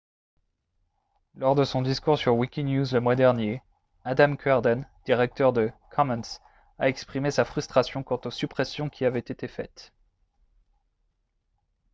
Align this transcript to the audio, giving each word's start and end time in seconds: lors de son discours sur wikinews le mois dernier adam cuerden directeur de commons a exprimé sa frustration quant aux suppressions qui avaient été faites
lors 1.35 1.53
de 1.53 1.63
son 1.63 1.83
discours 1.83 2.17
sur 2.17 2.35
wikinews 2.35 2.91
le 2.91 2.99
mois 2.99 3.15
dernier 3.15 3.61
adam 4.03 4.35
cuerden 4.35 4.87
directeur 5.05 5.53
de 5.53 5.71
commons 5.91 6.39
a 6.79 6.89
exprimé 6.89 7.29
sa 7.29 7.45
frustration 7.45 8.01
quant 8.01 8.19
aux 8.25 8.31
suppressions 8.31 8.89
qui 8.89 9.05
avaient 9.05 9.19
été 9.19 9.47
faites 9.47 9.93